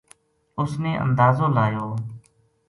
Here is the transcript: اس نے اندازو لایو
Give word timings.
اس 0.61 0.71
نے 0.83 0.91
اندازو 1.03 1.47
لایو 1.55 1.87